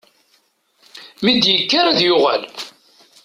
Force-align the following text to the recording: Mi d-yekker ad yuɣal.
Mi 1.23 1.31
d-yekker 1.43 1.85
ad 1.87 1.99
yuɣal. 2.07 2.43